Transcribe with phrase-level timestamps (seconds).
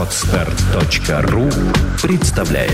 [0.00, 1.50] Отстар.ру
[2.02, 2.72] представляет.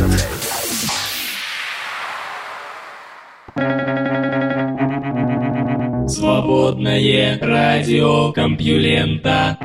[6.09, 9.59] Свободное радио Компьюлента.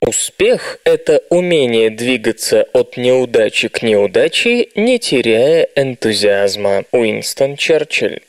[0.00, 6.82] Успех– это умение двигаться от неудачи к неудаче, не теряя энтузиазма.
[6.90, 8.20] Уинстон Черчилль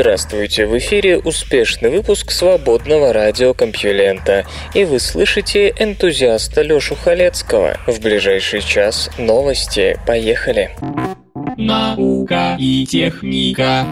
[0.00, 7.76] Здравствуйте, в эфире успешный выпуск свободного радиокомпьюлента, и вы слышите энтузиаста Лёшу Халецкого.
[7.86, 10.00] В ближайший час новости.
[10.06, 10.70] Поехали!
[11.58, 13.84] Наука и техника.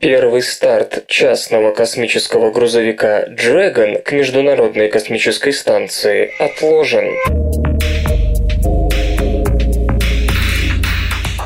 [0.00, 7.79] Первый старт частного космического грузовика Dragon к Международной космической станции отложен.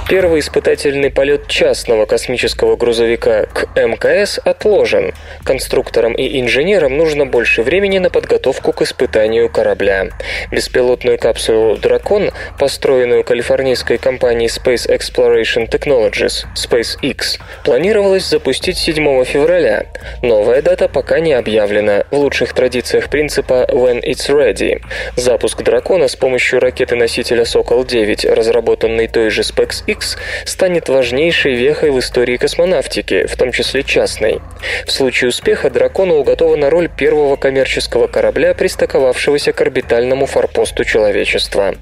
[0.07, 5.15] Первый испытательный полет частного космического грузовика к МКС отложен.
[5.45, 10.11] Конструкторам и инженерам нужно больше времени на подготовку к испытанию корабля.
[10.51, 19.87] Беспилотную капсулу «Дракон», построенную калифорнийской компанией Space Exploration Technologies SpaceX, планировалось запустить 7 февраля.
[20.23, 24.83] Новая дата пока не объявлена, в лучших традициях принципа «when it's ready».
[25.17, 31.99] Запуск «Дракона» с помощью ракеты-носителя «Сокол-9», разработанной той же SpaceX, X станет важнейшей вехой в
[31.99, 34.41] истории космонавтики, в том числе частной.
[34.87, 41.75] В случае успеха дракону уготована роль первого коммерческого корабля, пристыковавшегося к орбитальному форпосту человечества.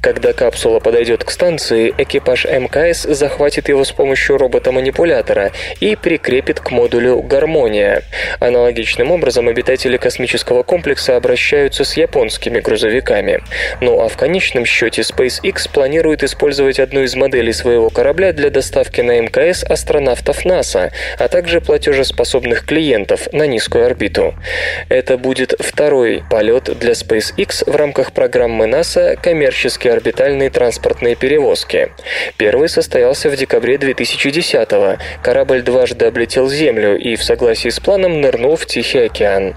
[0.00, 6.70] Когда капсула подойдет к станции, экипаж МКС захватит его с помощью робота-манипулятора и прикрепит к
[6.70, 8.02] модулю «Гармония».
[8.40, 13.42] Аналогичным образом обитатели космического комплекса обращаются с японскими грузовиками.
[13.80, 18.50] Ну а в конечном счете SpaceX планирует использовать одну из моделей моделей своего корабля для
[18.50, 24.34] доставки на МКС астронавтов НАСА, а также платежеспособных клиентов на низкую орбиту.
[24.88, 31.90] Это будет второй полет для SpaceX в рамках программы НАСА «Коммерческие орбитальные транспортные перевозки».
[32.36, 34.98] Первый состоялся в декабре 2010-го.
[35.22, 39.54] Корабль дважды облетел Землю и в согласии с планом нырнул в Тихий океан.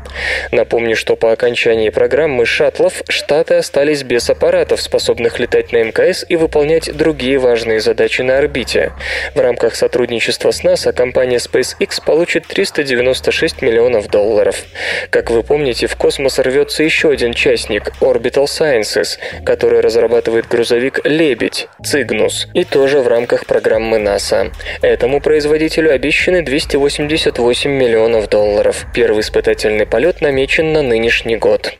[0.51, 6.35] Напомню, что по окончании программы шаттлов Штаты остались без аппаратов, способных летать на МКС и
[6.35, 8.91] выполнять другие важные задачи на орбите.
[9.33, 14.63] В рамках сотрудничества с НАСА компания SpaceX получит 396 миллионов долларов.
[15.09, 21.67] Как вы помните, в космос рвется еще один частник– Orbital Sciences, который разрабатывает грузовик «Лебедь»–
[21.83, 24.51] «Цигнус», и тоже в рамках программы НАСА.
[24.81, 28.85] Этому производителю обещаны 288 миллионов долларов.
[28.93, 31.73] Первый испытательный полет намечен на нынешний год.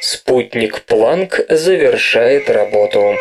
[0.00, 3.16] Спутник Планк завершает работу.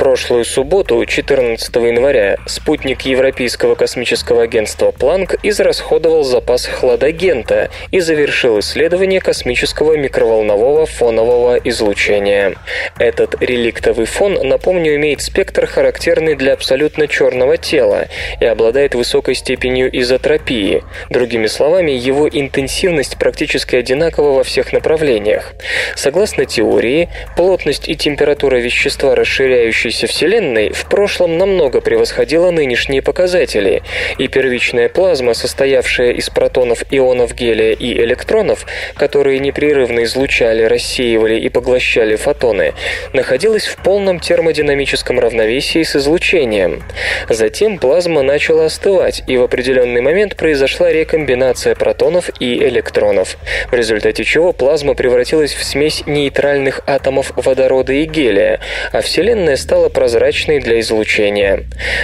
[0.00, 9.20] Прошлую субботу, 14 января, спутник Европейского космического агентства «Планк» израсходовал запас хладагента и завершил исследование
[9.20, 12.54] космического микроволнового фонового излучения.
[12.98, 18.08] Этот реликтовый фон, напомню, имеет спектр, характерный для абсолютно черного тела
[18.40, 20.82] и обладает высокой степенью изотропии.
[21.10, 25.52] Другими словами, его интенсивность практически одинакова во всех направлениях.
[25.94, 33.82] Согласно теории, плотность и температура вещества, расширяющей движущейся Вселенной в прошлом намного превосходила нынешние показатели,
[34.18, 41.48] и первичная плазма, состоявшая из протонов, ионов гелия и электронов, которые непрерывно излучали, рассеивали и
[41.48, 42.74] поглощали фотоны,
[43.12, 46.84] находилась в полном термодинамическом равновесии с излучением.
[47.28, 53.36] Затем плазма начала остывать, и в определенный момент произошла рекомбинация протонов и электронов,
[53.70, 58.60] в результате чего плазма превратилась в смесь нейтральных атомов водорода и гелия,
[58.92, 61.62] а Вселенная стала стала прозрачной для излучения.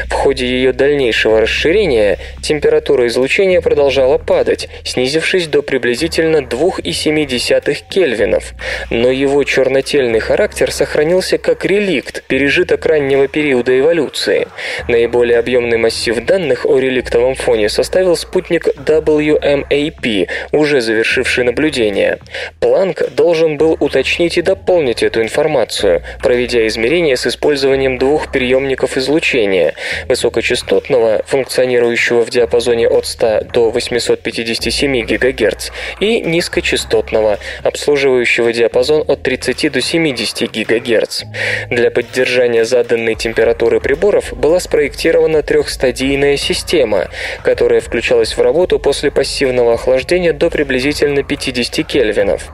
[0.09, 8.55] В ходе ее дальнейшего расширения температура излучения продолжала падать, снизившись до приблизительно 2,7 кельвинов,
[8.91, 14.47] но его чернотельный характер сохранился как реликт, пережиток раннего периода эволюции.
[14.87, 22.21] Наиболее объемный массив данных о реликтовом фоне составил спутник WMAP, уже завершивший наблюдение.
[22.61, 28.99] Планк должен был уточнить и дополнить эту информацию, проведя измерения с использованием использованием двух приемников
[28.99, 29.75] излучения–
[30.09, 35.71] высокочастотного, функционирующего в диапазоне от 100 до 857 ГГц,
[36.01, 41.23] и низкочастотного, обслуживающего диапазон от 30 до 70 ГГц.
[41.71, 47.09] Для поддержания заданной температуры приборов была спроектирована трехстадийная система,
[47.43, 52.53] которая включалась в работу после пассивного охлаждения до приблизительно 50 кельвинов.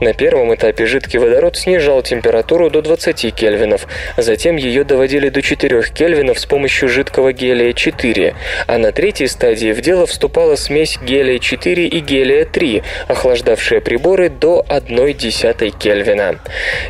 [0.00, 3.86] На первом этапе жидкий водород снижал температуру до 20 кельвинов,
[4.16, 8.34] затем ее доводили до 4 кельвинов с помощью жидкого гелия-4,
[8.66, 15.14] а на третьей стадии в дело вступала смесь гелия-4 и гелия-3, охлаждавшая приборы до 1
[15.14, 16.40] десятой кельвина.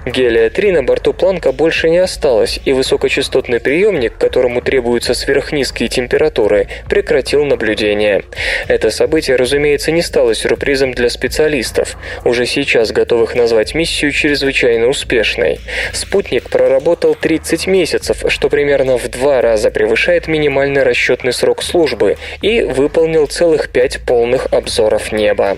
[0.06, 7.44] Гелия-3 на борту Планка больше не осталось, и высокочастотный приемник, которому требуются сверхнизкие температуры, прекратил
[7.44, 8.24] наблюдение.
[8.68, 15.60] Это событие, разумеется, не стало сюрпризом для специалистов, уже сейчас готовых назвать миссию чрезвычайно успешной.
[15.92, 22.62] Спутник проработал 30 месяцев, что примерно в два раза превышает минимальный расчетный срок службы, и
[22.62, 25.56] выполнил целых пять полных обзоров неба.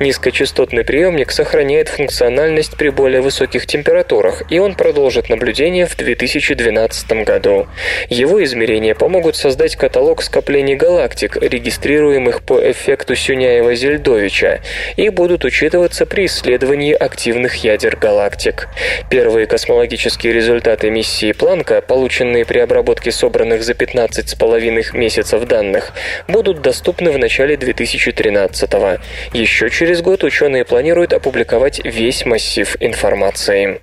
[0.00, 7.68] Низкочастотный приемник сохраняет функциональность при более высоких температурах, и он продолжит наблюдение в 2012 году.
[8.10, 14.60] Его измерения помогут создать каталог скоплений галактик, регистрируемых по эффекту Сюняева-Зельдовича,
[14.96, 18.68] и будут учитываться при исследовании активных ядер галактик.
[19.08, 25.92] Первые космологические результаты миссии Планка, полученные при обработке собранных за 15,5 месяцев данных,
[26.28, 29.00] будут доступны в начале 2013 -го.
[29.32, 33.80] Еще через год ученые планируют опубликовать весь массив информации.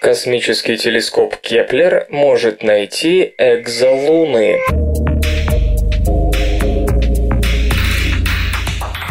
[0.00, 5.09] Космический телескоп Кеплер может найти экзолуны.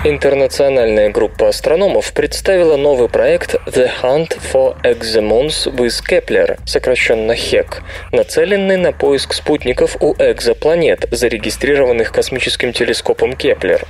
[0.06, 7.81] Интернациональная группа астрономов представила новый проект The Hunt for Exomoons with Kepler, сокращенно HEK,
[8.13, 13.86] нацеленный на поиск спутников у экзопланет, зарегистрированных космическим телескопом Кеплер.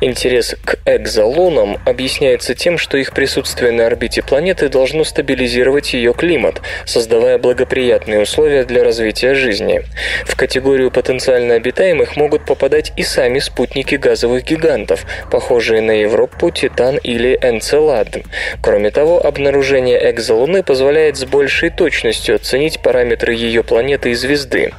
[0.00, 6.62] Интерес к экзолунам объясняется тем, что их присутствие на орбите планеты должно стабилизировать ее климат,
[6.86, 9.82] создавая благоприятные условия для развития жизни.
[10.24, 15.04] В категорию потенциально обитаемых могут попадать и сами спутники газовых гигантов,
[15.42, 18.16] похожие на Европу, Титан или Энцелад.
[18.62, 24.70] Кроме того, обнаружение экзолуны позволяет с большей точностью оценить параметры ее планеты и звезды.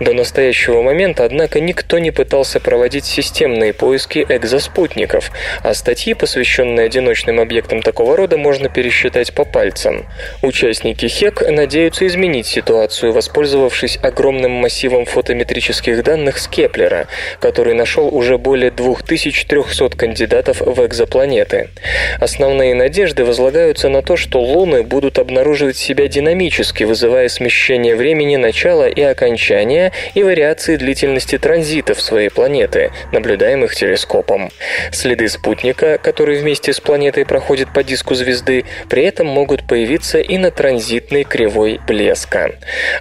[0.00, 5.30] До настоящего момента, однако, никто не пытался проводить системные поиски экзоспутников,
[5.62, 10.06] а статьи, посвященные одиночным объектам такого рода, можно пересчитать по пальцам.
[10.42, 17.06] Участники ХЕК надеются изменить ситуацию, воспользовавшись огромным массивом фотометрических данных с Кеплера,
[17.38, 21.68] который нашел уже более 2300 кандидатов в экзопланеты.
[22.20, 28.88] Основные надежды возлагаются на то, что луны будут обнаруживать себя динамически, вызывая смещение времени начала
[28.88, 34.50] и окончания и вариации длительности транзитов своей планеты, наблюдаемых телескопом.
[34.90, 40.38] Следы спутника, который вместе с планетой проходит по диску звезды, при этом могут появиться и
[40.38, 42.52] на транзитной кривой блеска.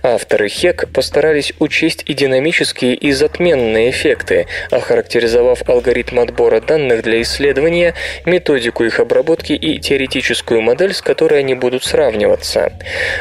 [0.03, 7.21] Авторы ХЕК постарались учесть и динамические, и затменные эффекты, охарактеризовав алгоритм отбора данных данных для
[7.21, 7.93] исследования,
[8.25, 12.73] методику их обработки и теоретическую модель, с которой они будут сравниваться.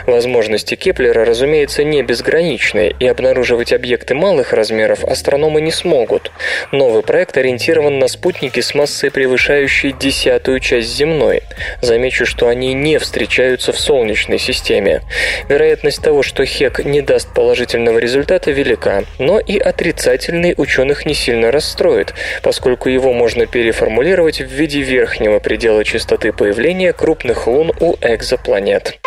[0.06, 6.32] Возможности Кеплера, разумеется, не безграничны, и обнаруживать объекты малых размеров астрономы не смогут.
[6.72, 11.42] Новый проект ориентирован на спутники с массой, превышающей десятую часть земной.
[11.82, 15.02] Замечу, что они не встречаются в Солнечной системе.
[15.48, 21.50] Вероятность того, что Хек не даст положительного результата, велика, но и отрицательный ученых не сильно
[21.50, 29.00] расстроит, поскольку его можно переформулировать в виде верхнего предела частоты появления крупных лун у экзопланет.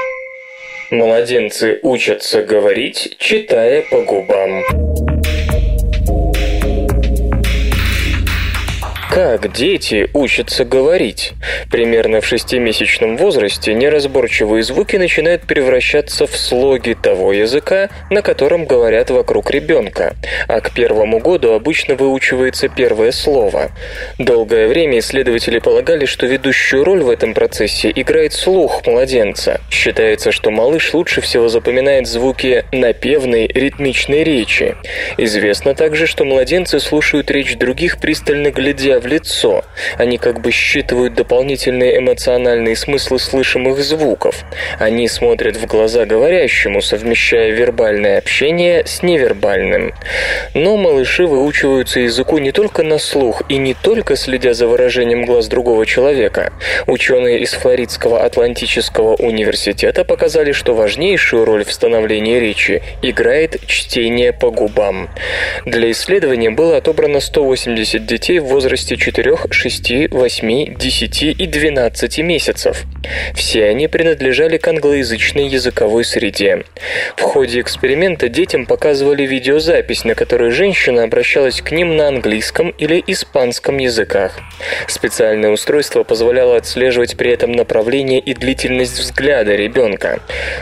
[0.89, 4.61] Младенцы учатся говорить, читая по губам.
[9.11, 11.33] Как дети учатся говорить?
[11.69, 19.09] Примерно в шестимесячном возрасте неразборчивые звуки начинают превращаться в слоги того языка, на котором говорят
[19.09, 20.15] вокруг ребенка,
[20.47, 23.71] а к первому году обычно выучивается первое слово.
[24.17, 29.59] Долгое время исследователи полагали, что ведущую роль в этом процессе играет слух младенца.
[29.69, 34.77] Считается, что малыш лучше всего запоминает звуки напевной ритмичной речи.
[35.17, 39.63] Известно также, что младенцы слушают речь других, пристально глядя в лицо.
[39.97, 44.43] Они как бы считывают дополнительные эмоциональные смыслы слышимых звуков.
[44.79, 49.93] Они смотрят в глаза говорящему, совмещая вербальное общение с невербальным.
[50.53, 55.47] Но малыши выучиваются языку не только на слух и не только следя за выражением глаз
[55.47, 56.53] другого человека.
[56.87, 64.51] Ученые из Флоридского Атлантического университета показали, что важнейшую роль в становлении речи играет чтение по
[64.51, 65.09] губам.
[65.65, 72.85] Для исследования было отобрано 180 детей в возрасте 4, 6, 8, 10 и 12 месяцев.
[73.35, 76.63] Все они принадлежали к англоязычной языковой среде.
[77.17, 83.03] В ходе эксперимента детям показывали видеозапись, на которой женщина обращалась к ним на английском или
[83.07, 84.39] испанском языках.
[84.87, 90.19] Специальное устройство позволяло отслеживать при этом направление и длительность взгляда ребенка.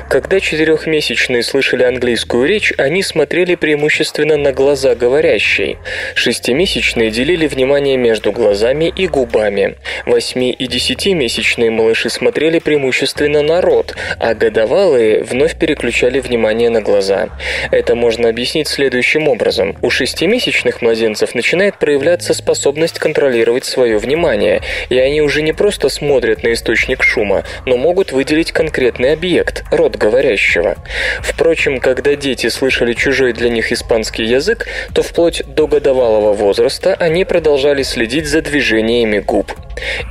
[0.10, 5.78] Когда четырехмесячные слышали английскую речь, они смотрели преимущественно на глаза говорящей.
[6.16, 9.76] Шестимесячные делили внимание между глазами и губами.
[10.06, 17.30] Восьми- и десятимесячные малыши смотрели преимущественно на рот, а годовалые вновь переключали внимание на глаза.
[17.72, 19.78] Это можно объяснить следующим образом.
[19.82, 26.44] У шестимесячных младенцев начинает проявляться способность контролировать свое внимание, и они уже не просто смотрят
[26.44, 30.76] на источник шума, но могут выделить конкретный объект– рот говорящего.
[31.22, 37.26] Впрочем, когда дети слышали чужой для них испанский язык, то вплоть до годовалого возраста они
[37.26, 39.52] продолжали следить за движениями губ.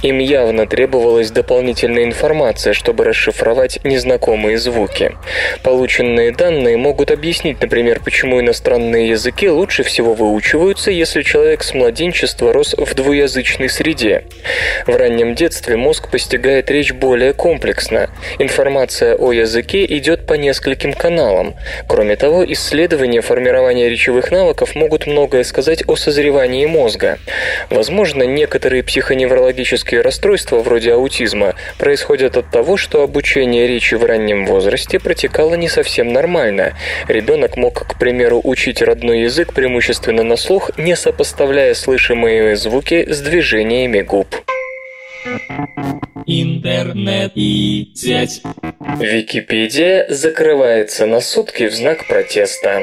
[0.02, 5.12] Им явно требовалась дополнительная информация, чтобы расшифровать незнакомые звуки.
[5.62, 12.52] Полученные данные могут объяснить, например, почему иностранные языки лучше всего выучиваются, если человек с младенчества
[12.52, 14.24] рос в двуязычной среде.
[14.86, 18.10] В раннем детстве мозг постигает речь более комплексно.
[18.38, 21.54] Информация о языке идет по нескольким каналам.
[21.86, 27.18] Кроме того, исследования формирования речевых навыков могут многое сказать о созревании мозга.
[27.88, 35.00] Возможно, некоторые психоневрологические расстройства, вроде аутизма, происходят от того, что обучение речи в раннем возрасте
[35.00, 36.74] протекало не совсем нормально.
[37.08, 43.22] Ребенок мог, к примеру, учить родной язык преимущественно на слух, не сопоставляя слышимые звуки с
[43.22, 44.36] движениями губ.
[46.26, 48.42] Интернет и сеть.
[49.00, 52.82] Википедия закрывается на сутки в знак протеста.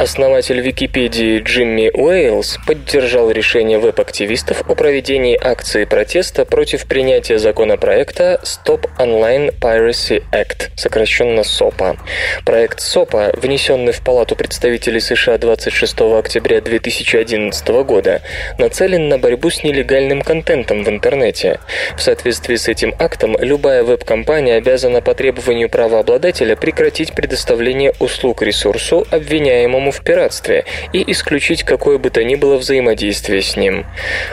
[0.00, 8.90] Основатель Википедии Джимми Уэйлс поддержал решение веб-активистов о проведении акции протеста против принятия законопроекта Stop
[8.98, 11.96] Online Piracy Act, сокращенно СОПА.
[12.44, 18.20] Проект СОПА, внесенный в Палату представителей США 26 октября 2011 года,
[18.58, 21.60] нацелен на борьбу с нелегальным контентом в интернете.
[21.96, 29.06] В соответствии с этим актом, любая веб-компания обязана по требованию правообладателя прекратить предоставление услуг ресурсу,
[29.12, 33.86] обвиняемому в пиратстве и исключить какое бы то ни было взаимодействие с ним.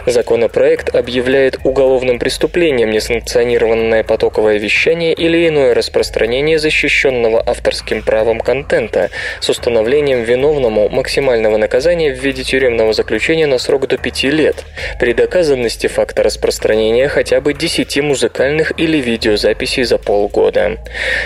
[0.06, 9.50] Законопроект объявляет уголовным преступлением несанкционированное потоковое вещание или иное распространение защищенного авторским правом контента с
[9.50, 14.66] установлением виновному максимального наказания в виде тюремного заключения на срок до 5 лет
[15.00, 20.78] при доказанности факта распространения хотя бы 10 музыкальных или видеозаписей за полгода.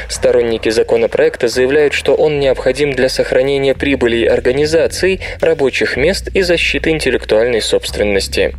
[0.09, 7.61] Сторонники законопроекта заявляют, что он необходим для сохранения прибыли организаций, рабочих мест и защиты интеллектуальной
[7.61, 8.55] собственности.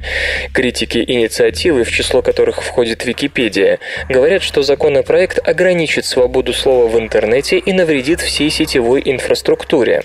[0.53, 7.59] Критики инициативы, в число которых входит Википедия, говорят, что законопроект ограничит свободу слова в интернете
[7.59, 10.03] и навредит всей сетевой инфраструктуре.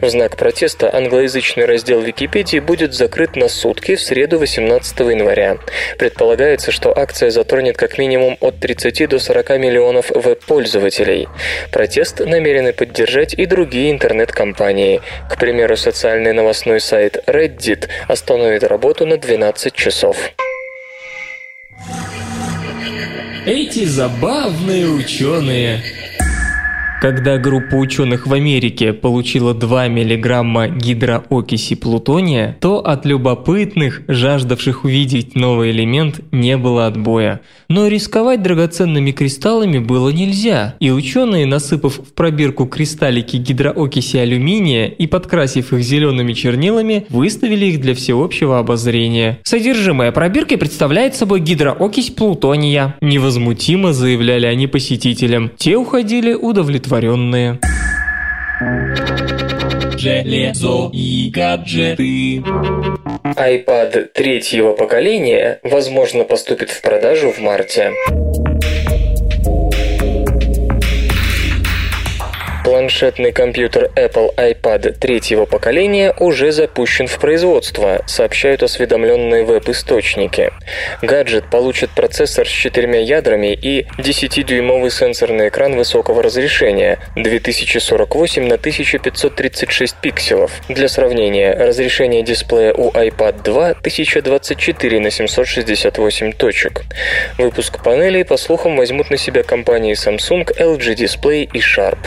[0.00, 5.58] В знак протеста англоязычный раздел Википедии будет закрыт на сутки в среду 18 января.
[5.98, 11.28] Предполагается, что акция затронет как минимум от 30 до 40 миллионов веб-пользователей.
[11.72, 14.85] Протест намерены поддержать и другие интернет-компании.
[15.28, 20.16] К примеру, социальный новостной сайт Reddit остановит работу на 12 часов.
[23.46, 25.80] Эти забавные ученые.
[27.00, 35.36] Когда группа ученых в Америке получила 2 мг гидроокиси плутония, то от любопытных, жаждавших увидеть
[35.36, 37.42] новый элемент, не было отбоя.
[37.68, 45.06] Но рисковать драгоценными кристаллами было нельзя, и ученые, насыпав в пробирку кристаллики гидроокиси алюминия и
[45.06, 49.38] подкрасив их зелеными чернилами, выставили их для всеобщего обозрения.
[49.44, 52.96] Содержимое пробирки представляет собой гидроокись плутония.
[53.02, 55.50] Невозмутимо заявляли они посетителям.
[55.58, 57.58] Те уходили удовлетворенные удовлетворенные.
[59.98, 62.38] Железо и гаджеты.
[63.24, 67.92] iPad третьего поколения, возможно, поступит в продажу в марте.
[72.66, 80.50] Планшетный компьютер Apple iPad третьего поколения уже запущен в производство, сообщают осведомленные веб-источники.
[81.00, 89.96] Гаджет получит процессор с четырьмя ядрами и 10-дюймовый сенсорный экран высокого разрешения 2048 на 1536
[89.98, 90.50] пикселов.
[90.68, 96.82] Для сравнения, разрешение дисплея у iPad 2 1024 на 768 точек.
[97.38, 101.98] Выпуск панелей, по слухам, возьмут на себя компании Samsung, LG Display и Sharp.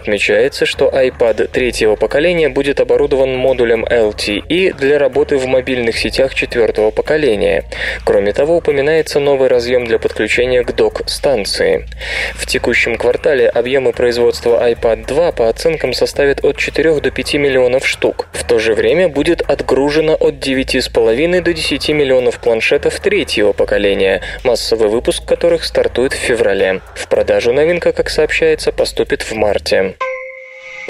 [0.00, 6.90] Отмечается, что iPad третьего поколения будет оборудован модулем LTE для работы в мобильных сетях четвертого
[6.90, 7.64] поколения.
[8.06, 11.86] Кроме того, упоминается новый разъем для подключения к док-станции.
[12.34, 17.86] В текущем квартале объемы производства iPad 2 по оценкам составят от 4 до 5 миллионов
[17.86, 18.28] штук.
[18.32, 24.88] В то же время будет отгружено от 9,5 до 10 миллионов планшетов третьего поколения, массовый
[24.88, 26.80] выпуск которых стартует в феврале.
[26.94, 29.89] В продажу новинка, как сообщается, поступит в марте.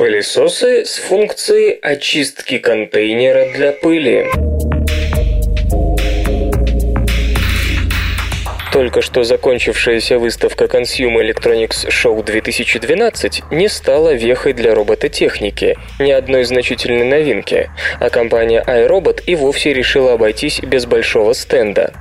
[0.00, 4.24] Пылесосы с функцией очистки контейнера для пыли.
[8.72, 16.44] Только что закончившаяся выставка Consumer Electronics Show 2012 не стала вехой для робототехники, ни одной
[16.44, 21.92] значительной новинки, а компания iRobot и вовсе решила обойтись без большого стенда.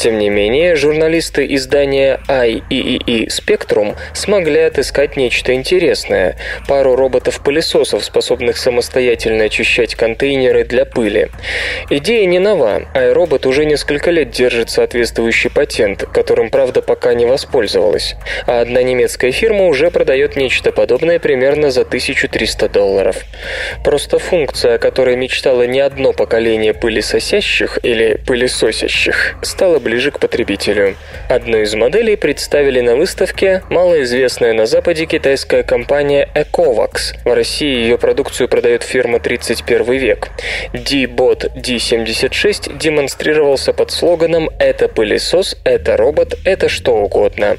[0.00, 6.36] Тем не менее, журналисты издания IEEE Spectrum смогли отыскать нечто интересное–
[6.68, 11.28] пару роботов-пылесосов, способных самостоятельно очищать контейнеры для пыли.
[11.88, 18.16] Идея не нова, iRobot уже несколько лет держит соответствующий патент, которым, правда, пока не воспользовалась.
[18.46, 23.16] А одна немецкая фирма уже продает нечто подобное примерно за 1300 долларов.
[23.84, 30.96] Просто функция, о которой мечтало не одно поколение пылесосящих или пылесосящих, стала ближе к потребителю.
[31.28, 37.16] Одну из моделей представили на выставке малоизвестная на Западе китайская компания Ecovax.
[37.26, 40.28] В России ее продукцию продает фирма 31 век.
[40.72, 47.58] D-Bot D76 демонстрировался под слоганом «Это пылесос, это робот– это что угодно.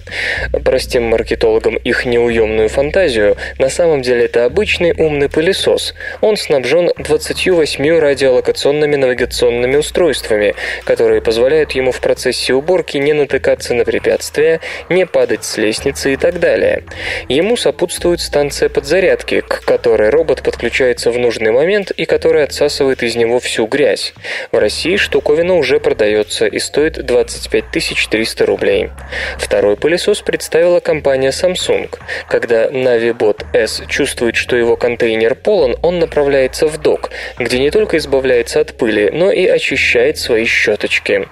[0.63, 5.93] Простим маркетологам их неуемную фантазию, на самом деле это обычный умный пылесос.
[6.21, 13.83] Он снабжен 28 радиолокационными навигационными устройствами, которые позволяют ему в процессе уборки не натыкаться на
[13.83, 16.83] препятствия, не падать с лестницы и так далее.
[17.27, 23.17] Ему сопутствует станция подзарядки, к которой робот подключается в нужный момент и которая отсасывает из
[23.17, 24.13] него всю грязь.
[24.53, 28.89] В России штуковина уже продается и стоит 25 300 300 рублей.
[29.37, 31.89] Второй пылесос представила компания Samsung.
[32.29, 37.97] Когда NaviBot S чувствует, что его контейнер полон, он направляется в док, где не только
[37.97, 41.27] избавляется от пыли, но и очищает свои щеточки.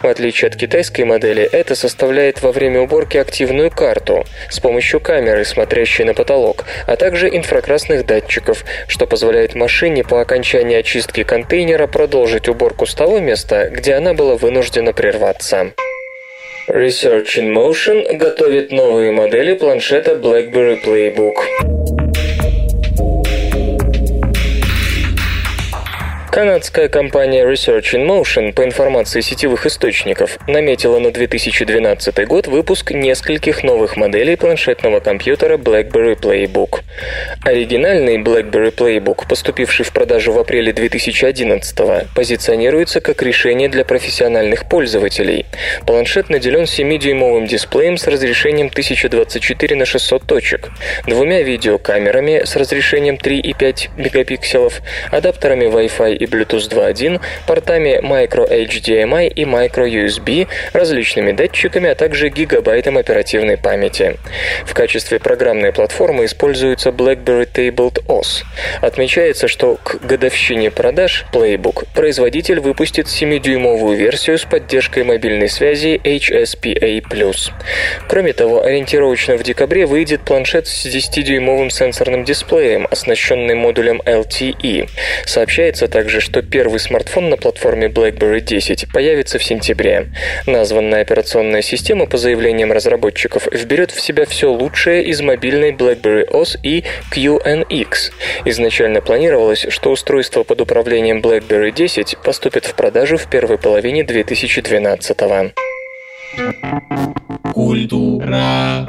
[0.00, 5.44] В отличие от китайской модели, это составляет во время уборки активную карту с помощью камеры,
[5.44, 12.48] смотрящей на потолок, а также инфракрасных датчиков, что позволяет машине по окончании очистки контейнера продолжить
[12.48, 15.72] уборку с того места, где она была вынуждена прерваться.
[16.68, 21.79] Research in Motion готовит новые модели планшета BlackBerry Playbook.
[26.30, 33.64] Канадская компания Research in Motion, по информации сетевых источников, наметила на 2012 год выпуск нескольких
[33.64, 36.82] новых моделей планшетного компьютера BlackBerry Playbook.
[37.42, 45.46] Оригинальный BlackBerry Playbook, поступивший в продажу в апреле 2011 позиционируется как решение для профессиональных пользователей.
[45.84, 50.68] Планшет наделен 7-дюймовым дисплеем с разрешением 1024 на 600 точек,
[51.08, 59.44] двумя видеокамерами с разрешением 3,5 мегапикселов, адаптерами Wi-Fi и Bluetooth 2.1, портами Micro HDMI и
[59.44, 64.16] Micro USB, различными датчиками, а также гигабайтом оперативной памяти.
[64.64, 68.44] В качестве программной платформы используется BlackBerry Tabled OS.
[68.80, 77.00] Отмечается, что к годовщине продаж Playbook производитель выпустит 7-дюймовую версию с поддержкой мобильной связи HSPA+.
[78.08, 84.88] Кроме того, ориентировочно в декабре выйдет планшет с 10-дюймовым сенсорным дисплеем, оснащенный модулем LTE.
[85.24, 90.08] Сообщается также, также, что первый смартфон на платформе BlackBerry 10 появится в сентябре.
[90.44, 96.58] Названная операционная система, по заявлениям разработчиков, вберет в себя все лучшее из мобильной BlackBerry OS
[96.64, 96.82] и
[97.14, 98.10] QNX.
[98.44, 105.20] Изначально планировалось, что устройство под управлением BlackBerry 10 поступит в продажу в первой половине 2012
[105.20, 105.52] года.
[107.54, 108.88] Культура.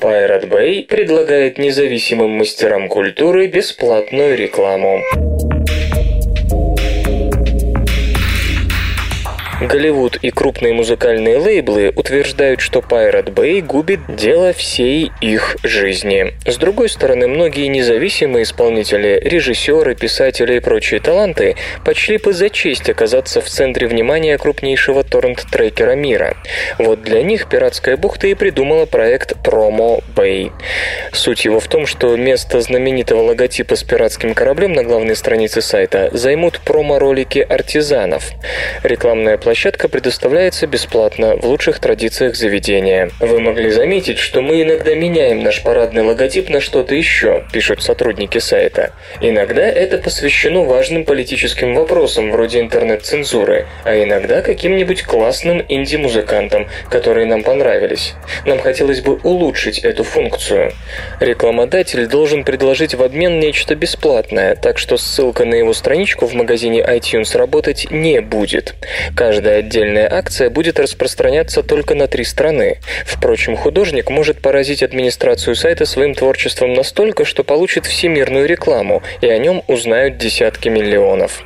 [0.00, 5.00] Pirate Bay предлагает независимым мастерам культуры бесплатную рекламу.
[9.60, 16.32] Голливуд и крупные музыкальные лейблы утверждают, что Pirate Bay губит дело всей их жизни.
[16.46, 22.88] С другой стороны, многие независимые исполнители, режиссеры, писатели и прочие таланты почли бы за честь
[22.88, 26.38] оказаться в центре внимания крупнейшего торрент-трекера мира.
[26.78, 30.52] Вот для них пиратская бухта и придумала проект Promo Bay.
[31.12, 36.08] Суть его в том, что место знаменитого логотипа с пиратским кораблем на главной странице сайта
[36.12, 38.30] займут промо-ролики артизанов.
[38.82, 39.49] Рекламная площадка
[39.88, 43.10] предоставляется бесплатно в лучших традициях заведения.
[43.20, 48.38] Вы могли заметить, что мы иногда меняем наш парадный логотип на что-то еще, пишут сотрудники
[48.38, 48.92] сайта.
[49.20, 57.42] Иногда это посвящено важным политическим вопросам вроде интернет-цензуры, а иногда каким-нибудь классным инди-музыкантам, которые нам
[57.42, 58.14] понравились.
[58.46, 60.72] Нам хотелось бы улучшить эту функцию.
[61.20, 66.80] Рекламодатель должен предложить в обмен нечто бесплатное, так что ссылка на его страничку в магазине
[66.80, 68.74] iTunes работать не будет.
[69.40, 72.78] Каждая отдельная акция будет распространяться только на три страны.
[73.06, 79.38] Впрочем, художник может поразить администрацию сайта своим творчеством настолько, что получит всемирную рекламу, и о
[79.38, 81.42] нем узнают десятки миллионов.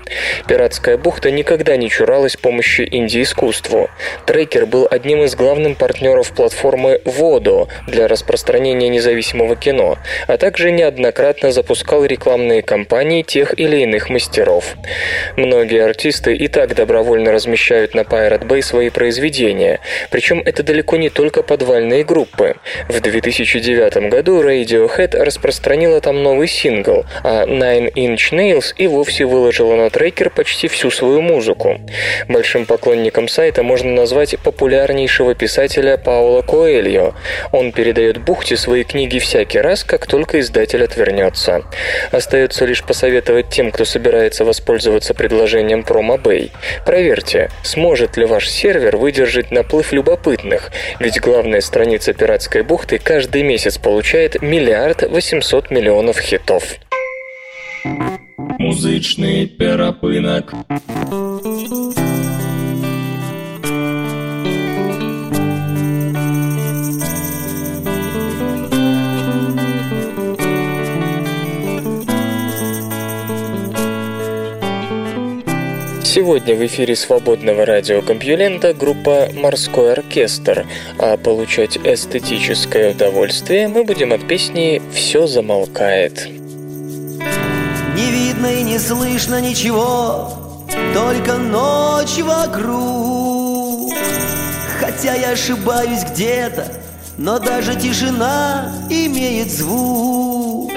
[0.48, 3.88] Пиратская бухта никогда не чуралась помощи инди-искусству.
[4.26, 11.52] Трекер был одним из главных партнеров платформы Vodo для распространения независимого кино, а также неоднократно
[11.52, 14.74] запускал рекламные кампании тех или иных мастеров.
[15.37, 21.10] Многие артисты и так добровольно размещают на Pirate Bay свои произведения, причем это далеко не
[21.10, 22.56] только подвальные группы.
[22.88, 29.76] В 2009 году Radiohead распространила там новый сингл, а Nine Inch Nails и вовсе выложила
[29.76, 31.80] на трекер почти всю свою музыку.
[32.28, 37.14] Большим поклонником сайта можно назвать популярнейшего писателя Паула Коэльо.
[37.52, 41.62] Он передает бухте свои книги всякий раз, как только издатель отвернется.
[42.12, 46.50] Остается лишь посоветовать тем, кто собирается воспользоваться предложением PromoBay.
[46.86, 53.78] Проверьте, сможет ли ваш сервер выдержать наплыв любопытных, ведь главная страница пиратской бухты каждый месяц
[53.78, 56.76] получает миллиард восемьсот миллионов хитов.
[58.58, 60.54] Музычный перапынок.
[76.14, 80.64] Сегодня в эфире свободного радиокомпьюлента группа «Морской оркестр»,
[80.96, 86.29] а получать эстетическое удовольствие мы будем от песни «Все замолкает».
[86.29, 93.92] Не видно и не слышно ничего, только ночь вокруг.
[94.79, 96.68] Хотя я ошибаюсь где-то,
[97.18, 100.70] но даже тишина имеет звук.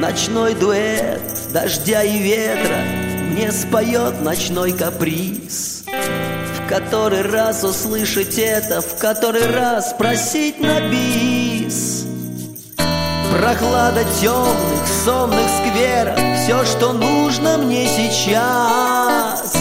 [0.00, 1.20] Ночной дуэт
[1.52, 3.07] дождя и ветра
[3.38, 5.84] мне споет ночной каприз.
[5.86, 12.04] В который раз услышать это, в который раз просить на бис.
[13.30, 19.54] Прохлада темных, сонных скверов Все, что нужно мне сейчас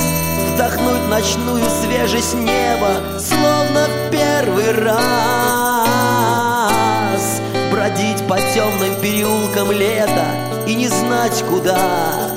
[0.53, 5.01] Вдохнуть ночную свежесть неба Словно в первый раз
[7.71, 10.25] Бродить по темным переулкам лета
[10.65, 12.36] И не знать куда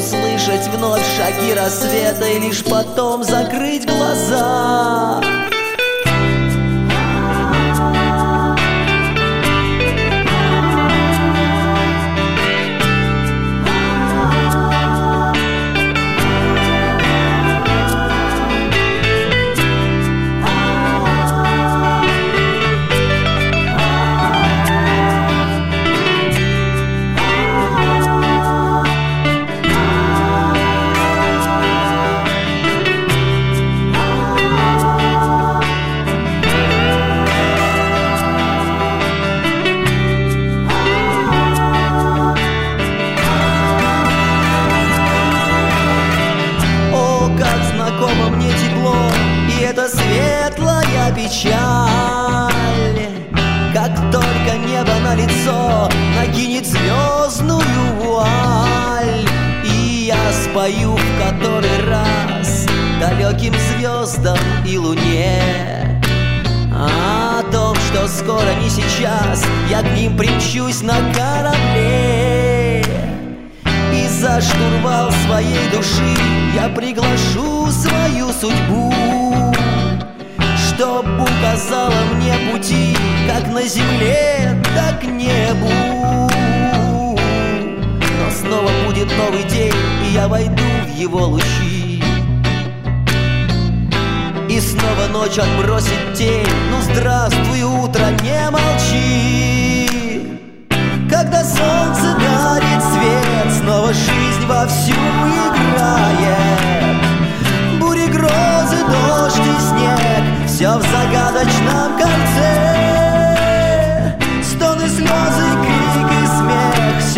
[0.00, 5.20] Услышать вновь шаги рассвета И лишь потом закрыть глаза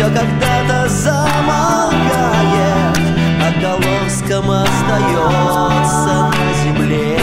[0.03, 1.97] Все когда-то замолкает
[3.39, 7.17] А колоском остается на земле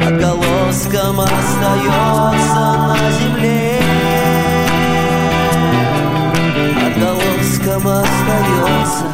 [0.00, 3.80] А колоском остается на земле
[6.76, 9.06] А колоском остается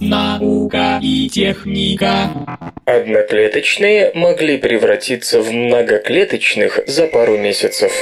[0.00, 2.30] Наука и техника.
[2.86, 7.92] Одноклеточные могли превратиться в многоклеточных за пару месяцев.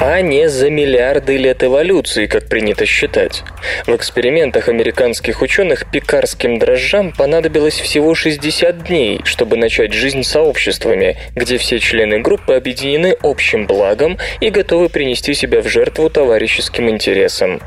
[0.00, 3.42] А не за миллиарды лет эволюции, как принято считать.
[3.86, 11.58] В экспериментах американских ученых пекарским дрожжам понадобилось всего 60 дней, чтобы начать жизнь сообществами, где
[11.58, 17.60] все члены группы объединены общим благом и готовы принести себя в жертву товарищеским интересам.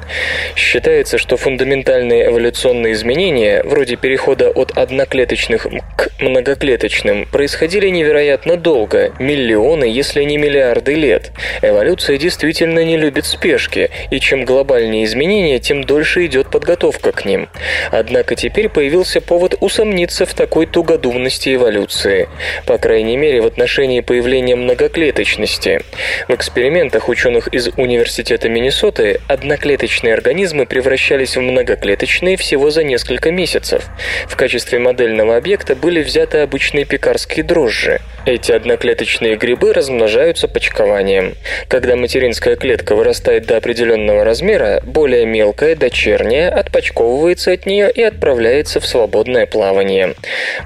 [0.56, 5.68] Считается, что фундаментальные эволюционные изменения, вроде перехода от одноклеточных
[5.98, 11.32] к многоклеточным, происходили невероятно долго, миллионы, если не миллиарды лет.
[11.62, 17.50] Эволюция действительно не любит спешки, и чем глобальнее изменения, тем дольше идет подготовка к ним.
[17.92, 22.30] Однако теперь появился повод усомниться в такой тугодумности эволюции.
[22.66, 25.82] По крайней мере, в отношении появления многоклеточности.
[26.28, 33.86] В экспериментах ученых из Университета Миннесоты одноклеточные организмы превращались в многоклеточные всего за несколько месяцев.
[34.28, 38.00] В качестве модельного объекта были взяты обычные пекарские дрожжи.
[38.24, 41.34] Эти одноклеточные грибы размножаются почкованием.
[41.68, 48.80] Когда материнская клетка вырастает до определенного размера, более мелкая, дочерняя, отпочковывается от нее и отправляется
[48.80, 50.14] в свободное плавание.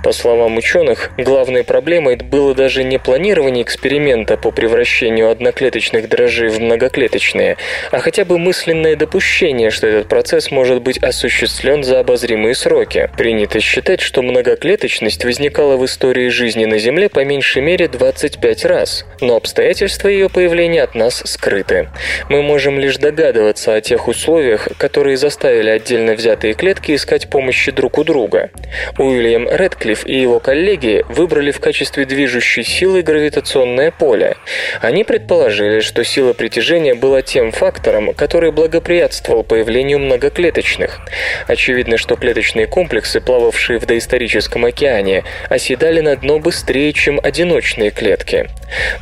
[0.04, 6.60] По словам ученых, главной проблемой было даже не планирование эксперимента по превращению одноклеточных дрожжей в
[6.60, 7.56] многоклеточные,
[7.90, 13.10] а хотя бы мысленное допущение, что этот процесс может быть осуществлен за обозримые сроки.
[13.18, 19.06] Принято считать, что многоклеточность возникала в истории жизни на Земле по меньшей мере 25 раз,
[19.22, 21.90] но обстоятельства ее появления от нас скрыты.
[22.30, 27.98] Мы можем лишь догадываться о тех условиях, которые заставили отдельно взятые клетки искать помощи друг
[27.98, 28.50] у друга.
[28.98, 34.38] Уильям Редклифф и его коллеги выбрали в качестве движущей силы гравитационное поле.
[34.82, 41.00] Они предположили, что сила притяжения была тем фактором, который благоприятствовал появлению многоклеточных.
[41.48, 48.48] Очевидно, что клеточные комплексы, плававшие в доисторическом океане, оседали на дно быстрее, чем одиночные клетки.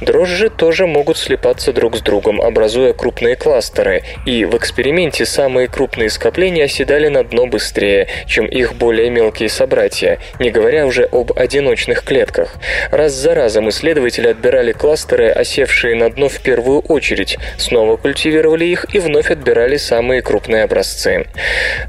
[0.02, 6.10] Дрожжи тоже могут слипаться друг с другом, образуя крупные кластеры, и в эксперименте самые крупные
[6.10, 12.04] скопления оседали на дно быстрее, чем их более мелкие собратья, не говоря уже об одиночных
[12.04, 12.56] клетках.
[12.91, 18.88] Раз за разом исследователи отбирали кластеры, осевшие на дно в первую очередь, снова культивировали их
[18.93, 21.28] и вновь отбирали самые крупные образцы.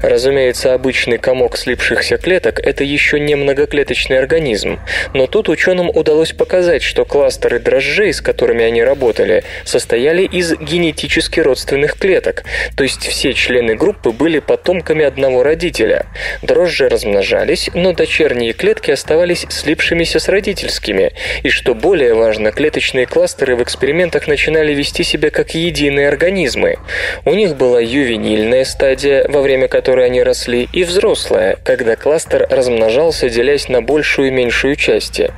[0.03, 4.79] Разумеется, обычный комок слипшихся клеток– это еще не многоклеточный организм,
[5.13, 11.39] но тут ученым удалось показать, что кластеры дрожжей, с которыми они работали, состояли из генетически
[11.39, 12.43] родственных клеток,
[12.75, 16.05] то есть все члены группы были потомками одного родителя.
[16.41, 23.55] Дрожжи размножались, но дочерние клетки оставались слипшимися с родительскими, и что более важно, клеточные кластеры
[23.55, 26.77] в экспериментах начинали вести себя как единые организмы.
[27.25, 33.29] У них была ювенильная стадия, во время которой они росли, и взрослая, когда кластер размножался,
[33.29, 35.31] делясь на большую и меньшую части.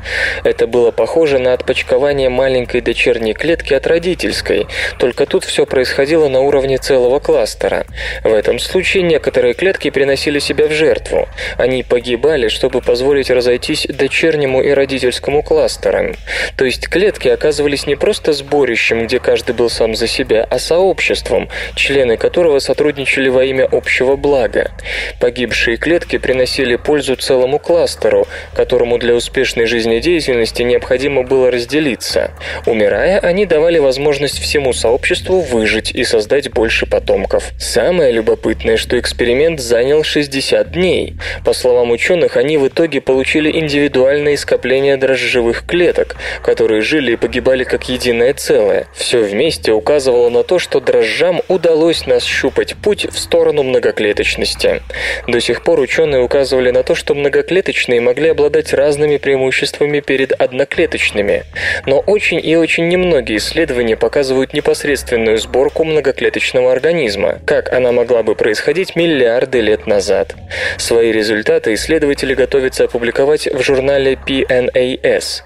[0.44, 4.68] Это было похоже на отпочкование маленькой дочерней клетки от родительской,
[5.00, 7.86] только тут все происходило на уровне целого кластера.
[8.24, 11.28] В этом случае некоторые клетки приносили себя в жертву.
[11.58, 16.16] Они погибали, чтобы позволить разойтись дочернему и родительскому кластерам.
[16.56, 21.50] То есть клетки оказывались не просто сборищем, где каждый был сам за себя, а сообществом,
[21.76, 24.72] члены которого сотрудничали во имя общего блага.
[25.20, 32.32] Погибшие клетки приносили пользу целому кластеру, которому для успешной жизнедеятельности необходимо было разделиться.
[32.68, 37.52] Умирая, они давали возможность всему сообществу выжить и создать больше потомков.
[37.60, 41.16] Самое любопытное, что эксперимент занял 60 дней.
[41.44, 47.64] По словам ученых, они в итоге получили индивидуальные скопления дрожжевых клеток, которые жили и погибали
[47.64, 48.86] как единое целое.
[48.94, 54.84] Все вместе указывало на то, что дрожжам удалось нащупать путь в сторону многоклеточности.
[55.28, 60.67] До сих пор ученые указывали на то, что многоклеточные могли обладать разными преимуществами перед одноклеточными.
[61.86, 68.36] Но очень и очень немногие исследования показывают непосредственную сборку многоклеточного организма, как она могла бы
[68.36, 70.36] происходить миллиарды лет назад.
[70.78, 75.44] Свои результаты исследователи готовятся опубликовать в журнале PNAS.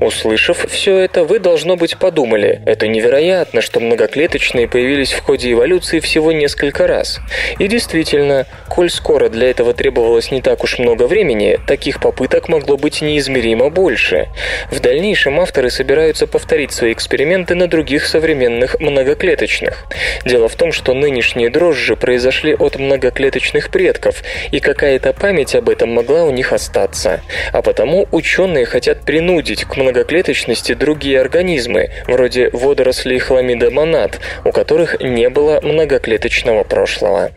[0.00, 6.00] Услышав все это, вы, должно быть, подумали, это невероятно, что многоклеточные появились в ходе эволюции
[6.00, 7.20] всего несколько раз.
[7.58, 12.76] И действительно, коль скоро для этого требовалось не так уж много времени, таких попыток могло
[12.76, 14.28] быть неизмеримо больше.
[14.70, 19.86] В дальнейшем авторы собираются повторить свои эксперименты на других современных многоклеточных.
[20.24, 25.92] Дело в том, что нынешние дрожжи произошли от многоклеточных предков, и какая-то память об этом
[25.92, 27.20] могла у них остаться.
[27.52, 35.28] А потому ученые хотят принудить к многоклеточности другие организмы, вроде водорослей хламидомонад, у которых не
[35.28, 37.30] было многоклеточного прошлого.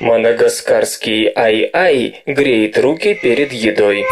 [0.00, 4.04] Мадагаскарский ай-ай греет руки перед едой.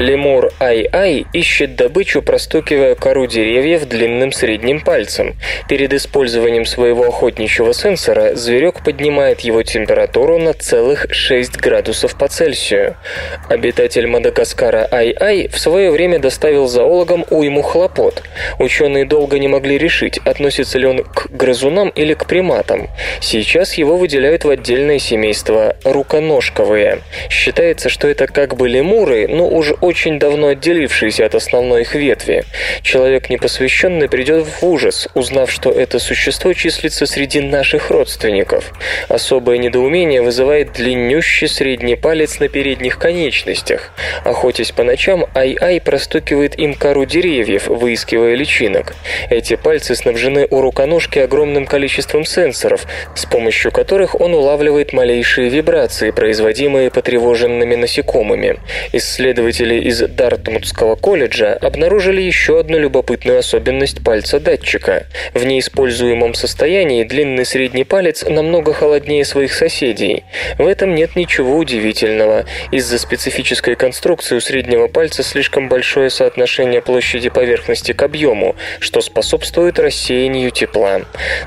[0.00, 5.36] Лемур Ай-Ай ищет добычу, простукивая кору деревьев длинным средним пальцем.
[5.68, 12.96] Перед использованием своего охотничьего сенсора зверек поднимает его температуру на целых 6 градусов по Цельсию.
[13.50, 18.22] Обитатель Мадагаскара Ай-Ай в свое время доставил зоологам уйму хлопот.
[18.58, 22.88] Ученые долго не могли решить, относится ли он к грызунам или к приматам.
[23.20, 27.00] Сейчас его выделяют в отдельное семейство– руконожковые.
[27.28, 32.44] Считается, что это как бы лемуры, но уже очень давно отделившиеся от основной их ветви.
[32.82, 38.72] Человек непосвященный придет в ужас, узнав, что это существо числится среди наших родственников.
[39.08, 43.92] Особое недоумение вызывает длиннющий средний палец на передних конечностях.
[44.24, 48.94] Охотясь по ночам, Ай-Ай простукивает им кору деревьев, выискивая личинок.
[49.28, 56.10] Эти пальцы снабжены у руконожки огромным количеством сенсоров, с помощью которых он улавливает малейшие вибрации,
[56.10, 58.58] производимые потревоженными насекомыми.
[58.92, 65.06] Исследователи из Дартмутского колледжа обнаружили еще одну любопытную особенность пальца датчика.
[65.34, 70.24] В неиспользуемом состоянии длинный средний палец намного холоднее своих соседей.
[70.58, 72.44] В этом нет ничего удивительного.
[72.70, 79.78] Из-за специфической конструкции у среднего пальца слишком большое соотношение площади поверхности к объему, что способствует
[79.78, 81.02] рассеянию тепла.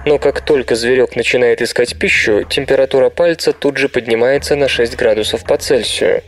[0.06, 5.43] Но как только зверек начинает искать пищу, температура пальца тут же поднимается на 6 градусов
[5.43, 6.24] по Цельсию.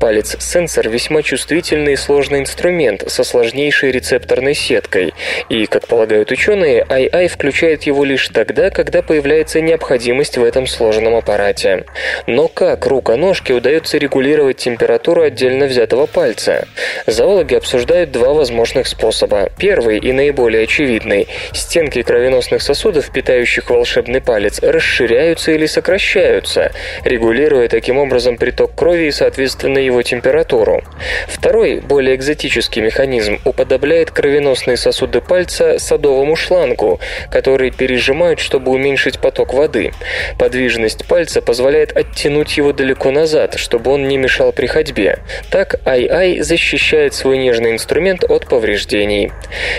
[0.00, 5.14] Палец-сенсор весьма чувствительный чувствительный и сложный инструмент со сложнейшей рецепторной сеткой,
[5.48, 11.16] и, как полагают ученые, AI включает его лишь тогда, когда появляется необходимость в этом сложном
[11.16, 11.86] аппарате.
[12.28, 16.68] Но как руконожке удается регулировать температуру отдельно взятого пальца?
[17.08, 19.50] Зоологи обсуждают два возможных способа.
[19.58, 26.70] Первый и наиболее очевидный– стенки кровеносных сосудов, питающих волшебный палец, расширяются или сокращаются,
[27.02, 30.84] регулируя таким образом приток крови и, соответственно, его температуру.
[31.28, 39.54] Второй, более экзотический механизм уподобляет кровеносные сосуды пальца садовому шлангу, который пережимают, чтобы уменьшить поток
[39.54, 39.92] воды.
[40.38, 45.18] Подвижность пальца позволяет оттянуть его далеко назад, чтобы он не мешал при ходьбе.
[45.50, 49.32] Так Ай-Ай защищает свой нежный инструмент от повреждений.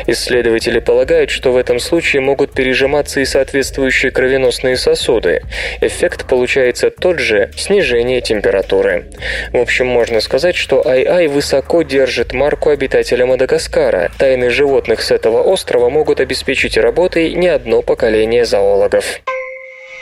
[0.07, 5.41] Исследователи полагают, что в этом случае могут пережиматься и соответствующие кровеносные сосуды.
[5.81, 9.05] Эффект получается тот же– снижение температуры.
[9.51, 14.09] В общем, можно сказать, что Ай-Ай высоко держит марку обитателя Мадагаскара.
[14.17, 19.19] Тайны животных с этого острова могут обеспечить работой не одно поколение зоологов.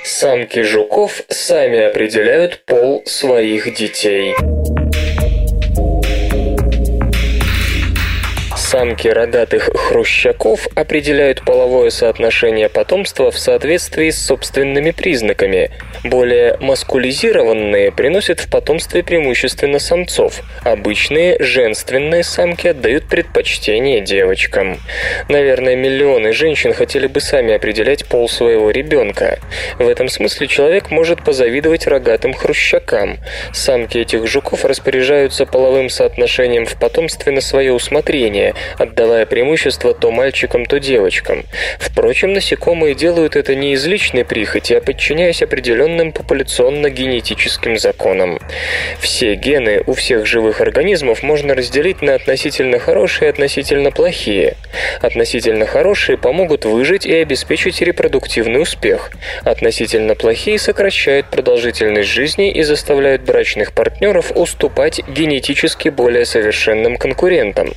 [0.04, 4.36] Самки жуков сами определяют пол своих детей.
[8.74, 15.70] Самки рогатых хрущаков определяют половое соотношение потомства в соответствии с собственными признаками.
[16.04, 20.42] Более маскулизированные приносят в потомстве преимущественно самцов.
[20.64, 24.80] Обычные женственные самки отдают предпочтение девочкам.
[25.30, 29.38] Наверное, миллионы женщин хотели бы сами определять пол своего ребенка.
[29.78, 33.20] В этом смысле человек может позавидовать рогатым хрущакам.
[33.54, 40.66] Самки этих жуков распоряжаются половым соотношением в потомстве на свое усмотрение, отдавая преимущество то мальчикам,
[40.66, 41.44] то девочкам.
[41.80, 48.40] Впрочем, насекомые делают это не из личной прихоти, а подчиняясь определенным популяционно-генетическим законам.
[49.00, 54.56] Все гены у всех живых организмов можно разделить на относительно хорошие и относительно плохие.
[55.02, 59.12] Относительно хорошие помогут выжить и обеспечить репродуктивный успех.
[59.44, 67.74] Относительно плохие сокращают продолжительность жизни и заставляют брачных партнеров уступать генетически более совершенным конкурентам.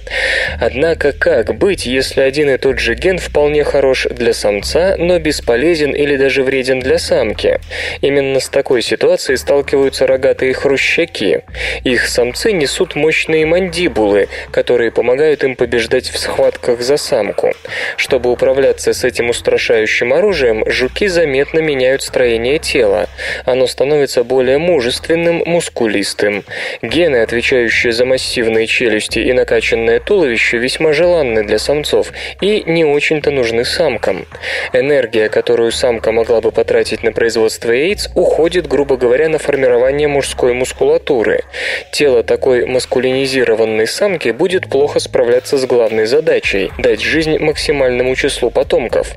[0.77, 5.93] Однако как быть, если один и тот же ген вполне хорош для самца, но бесполезен
[5.93, 7.61] или даже вреден для самки?
[8.03, 11.45] Именно с такой ситуацией сталкиваются рогатые хрущаки.
[11.83, 17.55] Их самцы несут мощные мандибулы, которые помогают им побеждать в схватках за самку.
[17.97, 23.09] Чтобы управляться с этим устрашающим оружием, жуки заметно меняют строение тела.
[23.47, 26.45] Оно становится более мужественным, мускулистым.
[26.83, 33.31] Гены, отвечающие за массивные челюсти и накачанное туловище, весьма желанны для самцов и не очень-то
[33.31, 34.27] нужны самкам.
[34.73, 40.55] Энергия, которую самка могла бы потратить на производство яиц, уходит, грубо говоря, на формирование мужской
[40.55, 41.45] мускулатуры.
[41.93, 49.15] Тело такой маскулинизированной самки будет плохо справляться с главной задачей– дать жизнь максимальному числу потомков.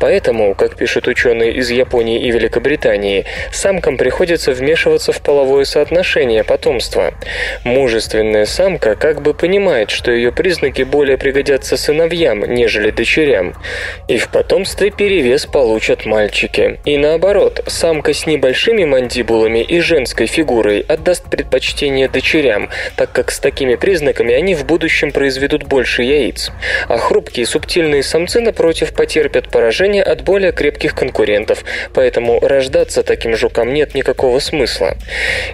[0.00, 7.14] Поэтому, как пишут ученые из Японии и Великобритании, самкам приходится вмешиваться в половое соотношение потомства.
[7.64, 13.54] Мужественная самка как бы понимает, что ее признаки более пригодятся сыновьям, нежели дочерям.
[14.08, 16.78] И в потомстве перевес получат мальчики.
[16.84, 23.38] И наоборот, самка с небольшими мандибулами и женской фигурой отдаст предпочтение дочерям, так как с
[23.38, 26.50] такими признаками они в будущем произведут больше яиц.
[26.88, 31.64] А хрупкие субтильные самцы, напротив, потерпят поражение от более крепких конкурентов,
[31.94, 34.96] поэтому рождаться таким жукам нет никакого смысла.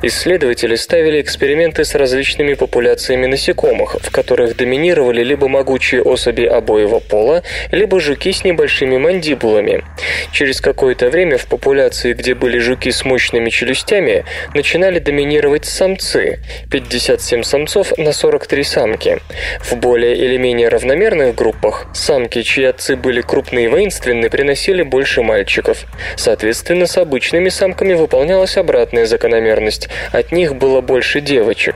[0.02, 7.42] Исследователи ставили эксперименты с различными популяциями насекомых, в которых доминировали либо могучие особи обоего пола,
[7.70, 9.84] либо жуки с небольшими мандибулами.
[10.32, 14.24] Через какое-то время в популяции, где были жуки с мощными челюстями,
[14.54, 16.38] начинали доминировать самцы–
[16.70, 19.18] 57 самцов на 43 самки.
[19.60, 25.22] В более или менее равномерных группах самки, чьи отцы были крупные и воинственные, приносили больше
[25.22, 25.84] мальчиков.
[26.16, 31.74] Соответственно, с обычными самками выполнялась обратная закономерность– от них было больше девочек.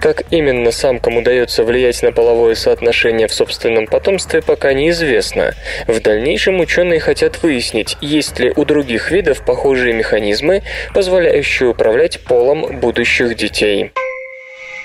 [0.00, 2.91] Как именно самкам удается влиять на половое соотношение
[3.26, 5.54] в собственном потомстве, пока неизвестно.
[5.86, 10.62] В дальнейшем ученые хотят выяснить, есть ли у других видов похожие механизмы,
[10.94, 13.90] позволяющие управлять полом будущих детей.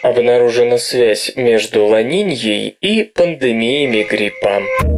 [0.02, 4.97] Обнаружена связь между ланиньей и пандемиями гриппа.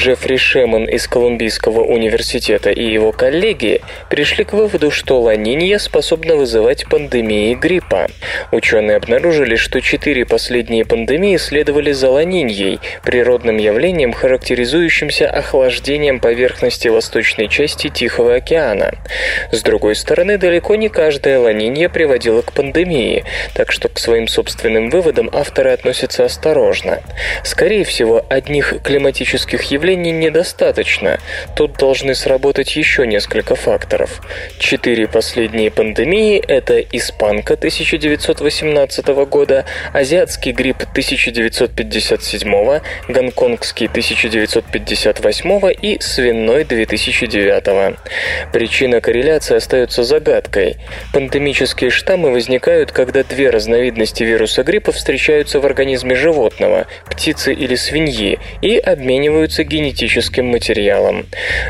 [0.00, 6.86] Джеффри Шеман из Колумбийского университета и его коллеги пришли к выводу, что ланинья способна вызывать
[6.88, 8.06] пандемии гриппа.
[8.50, 17.48] Ученые обнаружили, что четыре последние пандемии следовали за ланиньей, природным явлением, характеризующимся охлаждением поверхности восточной
[17.48, 18.94] части Тихого океана.
[19.52, 24.88] С другой стороны, далеко не каждая ланинья приводила к пандемии, так что к своим собственным
[24.88, 27.02] выводам авторы относятся осторожно.
[27.44, 31.18] Скорее всего, одних климатических явлений явлений недостаточно.
[31.56, 34.20] Тут должны сработать еще несколько факторов.
[34.58, 47.96] Четыре последние пандемии– это испанка 1918 года, азиатский грипп 1957, гонконгский 1958 и свиной 2009.
[48.52, 50.76] Причина корреляции остается загадкой.
[51.12, 58.38] Пандемические штаммы возникают, когда две разновидности вируса гриппа встречаются в организме животного– птицы или свиньи,
[58.62, 61.26] и обмениваются генетическим материалом.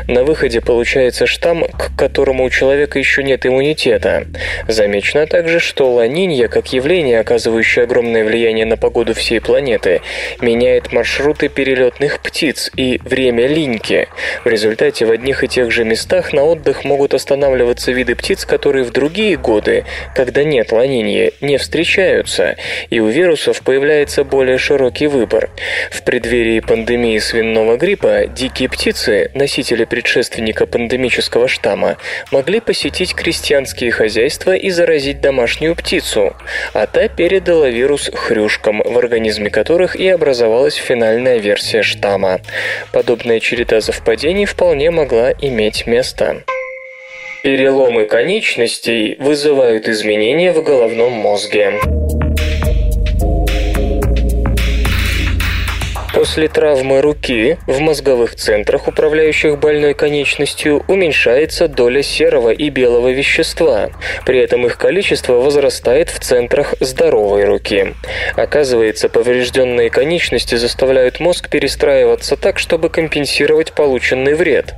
[0.07, 4.27] На выходе получается штамм, к которому у человека еще нет иммунитета.
[4.67, 10.01] Замечено также, что ланинья, как явление, оказывающее огромное влияние на погоду всей планеты,
[10.41, 14.07] меняет маршруты перелетных птиц и время линьки.
[14.43, 18.83] В результате в одних и тех же местах на отдых могут останавливаться виды птиц, которые
[18.83, 19.85] в другие годы,
[20.15, 22.57] когда нет ланиньи, не встречаются,
[22.89, 25.49] и у вирусов появляется более широкий выбор.
[25.91, 31.97] В преддверии пандемии свиного гриппа гриппа дикие птицы, носители предшественника пандемического штамма,
[32.31, 36.35] могли посетить крестьянские хозяйства и заразить домашнюю птицу,
[36.73, 42.41] а та передала вирус хрюшкам, в организме которых и образовалась финальная версия штамма.
[42.91, 46.43] Подобная череда совпадений вполне могла иметь место.
[47.43, 51.79] Переломы конечностей вызывают изменения в головном мозге.
[56.21, 63.89] После травмы руки в мозговых центрах, управляющих больной конечностью, уменьшается доля серого и белого вещества.
[64.23, 67.95] При этом их количество возрастает в центрах здоровой руки.
[68.35, 74.75] Оказывается, поврежденные конечности заставляют мозг перестраиваться так, чтобы компенсировать полученный вред,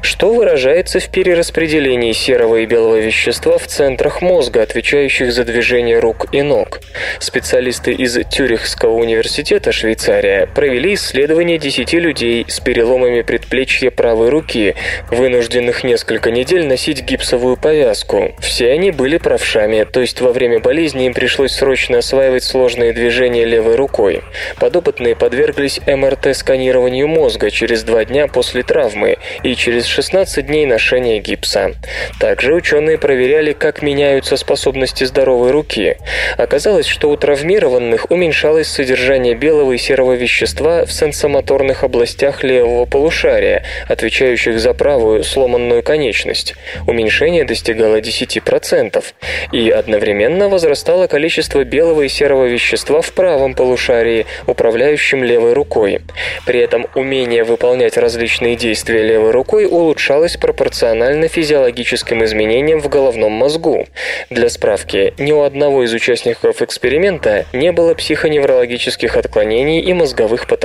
[0.00, 6.26] что выражается в перераспределении серого и белого вещества в центрах мозга, отвечающих за движение рук
[6.30, 6.78] и ног.
[7.18, 14.74] Специалисты из Тюрихского университета Швейцария провели провели исследование 10 людей с переломами предплечья правой руки,
[15.10, 18.34] вынужденных несколько недель носить гипсовую повязку.
[18.38, 23.46] Все они были правшами, то есть во время болезни им пришлось срочно осваивать сложные движения
[23.46, 24.22] левой рукой.
[24.60, 31.72] Подопытные подверглись МРТ-сканированию мозга через два дня после травмы и через 16 дней ношения гипса.
[32.20, 35.96] Также ученые проверяли, как меняются способности здоровой руки.
[36.36, 43.64] Оказалось, что у травмированных уменьшалось содержание белого и серого вещества в сенсомоторных областях левого полушария,
[43.88, 46.54] отвечающих за правую сломанную конечность.
[46.86, 49.04] Уменьшение достигало 10%,
[49.52, 56.00] и одновременно возрастало количество белого и серого вещества в правом полушарии, управляющем левой рукой.
[56.46, 63.86] При этом умение выполнять различные действия левой рукой улучшалось пропорционально физиологическим изменениям в головном мозгу.
[64.30, 70.63] Для справки, ни у одного из участников эксперимента не было психоневрологических отклонений и мозговых патологий.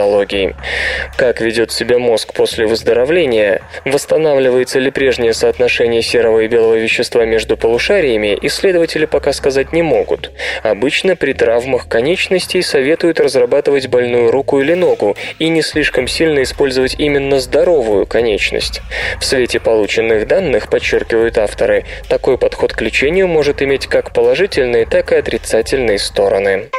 [1.18, 7.58] Как ведет себя мозг после выздоровления, восстанавливается ли прежнее соотношение серого и белого вещества между
[7.58, 10.32] полушариями, исследователи пока сказать не могут.
[10.64, 16.96] Обычно при травмах конечностей советуют разрабатывать больную руку или ногу и не слишком сильно использовать
[16.98, 18.82] именно здоровую конечность.
[19.20, 25.12] В свете полученных данных, подчеркивают авторы, такой подход к лечению может иметь как положительные, так
[25.12, 26.70] и отрицательные стороны.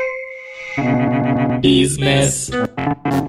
[1.61, 2.51] Бизнес.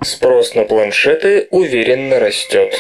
[0.04, 2.74] Спрос на планшеты уверенно растет.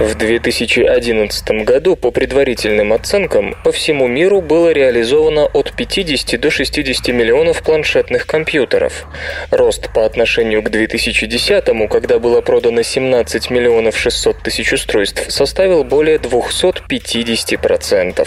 [0.00, 7.08] В 2011 году, по предварительным оценкам, по всему миру было реализовано от 50 до 60
[7.08, 9.06] миллионов планшетных компьютеров.
[9.50, 16.16] Рост по отношению к 2010, когда было продано 17 миллионов 600 тысяч устройств, составил более
[16.16, 18.26] 250%.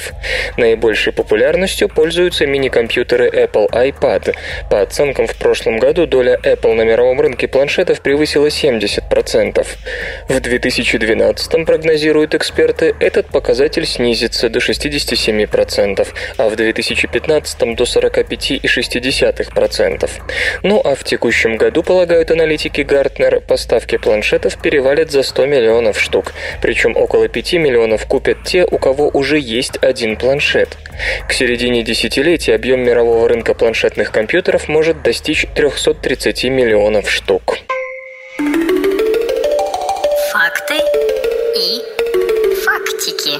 [0.57, 4.35] Наибольшей популярностью пользуются мини-компьютеры Apple iPad.
[4.69, 9.65] По оценкам в прошлом году доля Apple на мировом рынке планшетов превысила 70%.
[10.29, 16.07] В 2012 прогнозируют эксперты, этот показатель снизится до 67%,
[16.37, 20.09] а в 2015 до 45,6%.
[20.63, 26.33] Ну а в текущем году, полагают аналитики Гартнер, поставки планшетов перевалят за 100 миллионов штук,
[26.61, 30.77] причем около 5 миллионов купят те, у кого уже есть один планшет.
[31.27, 37.57] К середине десятилетия объем мирового рынка планшетных компьютеров может достичь 330 миллионов штук.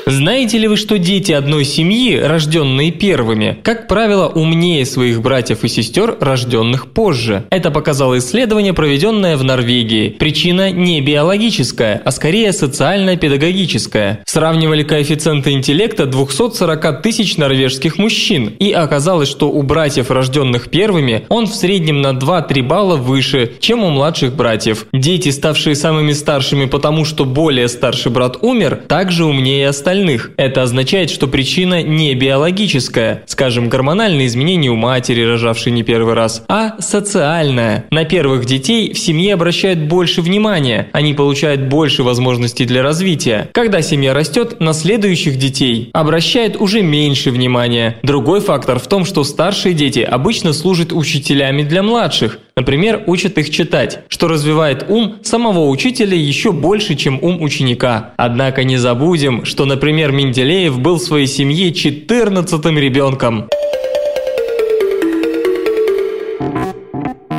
[0.06, 5.70] Знаете ли вы, что дети одной семьи, рожденные первыми, как правило, умнее своих братьев и
[5.70, 7.46] сестер, рожденных позже?
[7.50, 10.10] Это показало исследование, проведенное в Норвегии.
[10.10, 14.24] Причина не биологическая, а скорее социально-педагогическая.
[14.26, 21.48] Сравнивали коэффициенты интеллекта 240 тысяч норвежских мужчин, и оказалось, что у братьев, рожденных первыми, он
[21.48, 24.86] в среднем на 2-3 балла выше, чем у младших братьев.
[24.92, 29.93] Дети, ставшие самыми старшими потому, что более старший брат умер, также умнее остальных.
[30.38, 36.44] Это означает, что причина не биологическая, скажем, гормональные изменения у матери, рожавшей не первый раз,
[36.48, 37.86] а социальная.
[37.92, 43.50] На первых детей в семье обращают больше внимания, они получают больше возможностей для развития.
[43.54, 47.98] Когда семья растет, на следующих детей обращают уже меньше внимания.
[48.04, 53.50] Другой фактор в том, что старшие дети обычно служат учителями для младших, Например, учат их
[53.50, 58.14] читать, что развивает ум самого учителя еще больше, чем ум ученика.
[58.16, 63.50] Однако не забудем, что, например, Менделеев был в своей семье 14-м ребенком.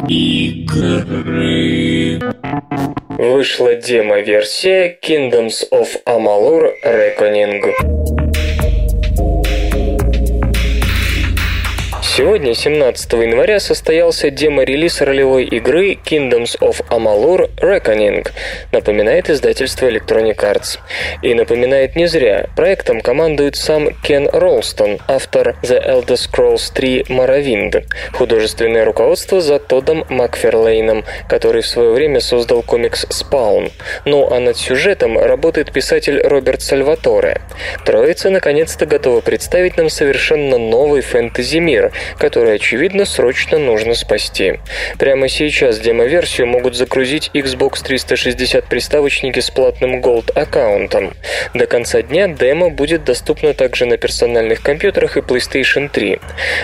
[0.09, 1.15] Игры.
[3.17, 8.64] Вышла демо-версия Kingdoms of Amalur Reckoning.
[12.17, 18.29] Сегодня, 17 января, состоялся демо-релиз ролевой игры Kingdoms of Amalur Reckoning,
[18.71, 20.79] напоминает издательство Electronic Arts.
[21.23, 22.47] И напоминает не зря.
[22.55, 27.85] Проектом командует сам Кен Ролстон, автор The Elder Scrolls 3 Morrowind.
[28.13, 33.73] Художественное руководство за Тодом Макферлейном, который в свое время создал комикс Spawn.
[34.05, 37.41] Ну а над сюжетом работает писатель Роберт Сальваторе.
[37.85, 44.61] Троица наконец-то готова представить нам совершенно новый фэнтези-мир, который, очевидно, срочно нужно спасти.
[44.99, 51.15] Прямо сейчас демо-версию могут загрузить Xbox 360 приставочники с платным Gold аккаунтом.
[51.55, 56.19] До конца дня демо будет доступно также на персональных компьютерах и PlayStation 3.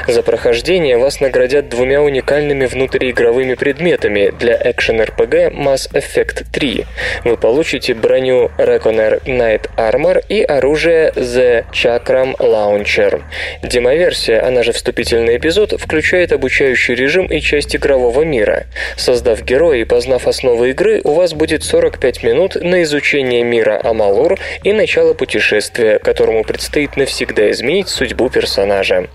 [0.09, 6.87] За прохождение вас наградят двумя уникальными внутриигровыми предметами для экшен-РПГ Mass Effect 3.
[7.25, 13.23] Вы получите броню Reckoner Knight Armor и оружие The Chakram Launcher.
[13.63, 18.67] Демоверсия, она же вступительная Полноценный эпизод включает обучающий режим и часть игрового мира.
[18.97, 24.39] Создав героя и познав основы игры, у вас будет 45 минут на изучение мира Амалур
[24.65, 29.09] и начало путешествия, которому предстоит навсегда изменить судьбу персонажа.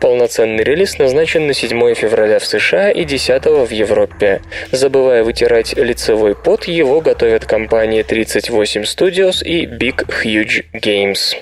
[0.00, 4.40] Полноценный релиз назначен на 7 февраля в США и 10 в Европе.
[4.72, 11.36] Забывая вытирать лицевой пот, его готовят компании 38 Studios и Big Huge Games.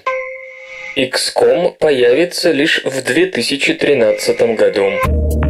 [0.97, 5.46] XCOM появится лишь в 2013 году.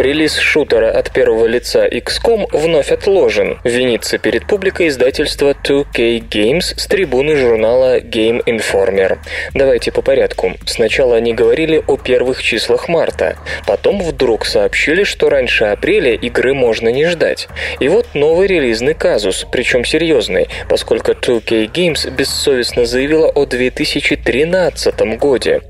[0.00, 3.60] Релиз шутера от первого лица XCOM вновь отложен.
[3.64, 9.18] Винится перед публикой издательство 2K Games с трибуны журнала Game Informer.
[9.52, 10.54] Давайте по порядку.
[10.64, 13.36] Сначала они говорили о первых числах марта.
[13.66, 17.48] Потом вдруг сообщили, что раньше апреля игры можно не ждать.
[17.78, 25.60] И вот новый релизный казус, причем серьезный, поскольку 2K Games бессовестно заявила о 2013 годе.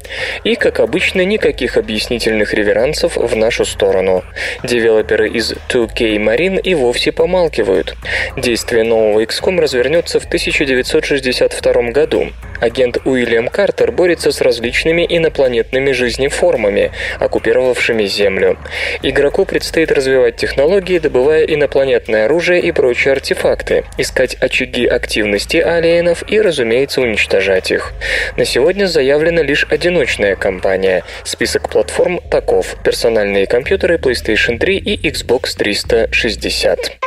[0.45, 4.20] И, как обычно, никаких объяснительных реверансов в нашу сторону.
[4.62, 7.97] Девелоперы из 2K Marine и вовсе помалкивают.
[8.37, 12.29] Действие нового XCOM развернется в 1962 году.
[12.61, 18.59] Агент Уильям Картер борется с различными инопланетными жизнеформами, оккупировавшими Землю.
[19.03, 26.41] Игроку предстоит развивать технологии, добывая инопланетное оружие и прочие артефакты, искать очаги активности алиенов и,
[26.41, 27.93] разумеется, уничтожать их.
[28.37, 31.03] На сегодня заявлена лишь одиночная кампания.
[31.25, 32.77] Список платформ таков.
[32.85, 36.99] Персональные компьютеры PlayStation 3 и Xbox 360.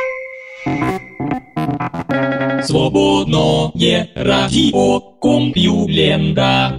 [2.62, 6.78] Свободное радио Компьюлента.